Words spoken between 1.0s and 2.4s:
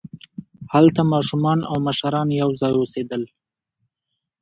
ماشومان او مشران